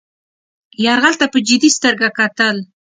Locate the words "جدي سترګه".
1.47-2.07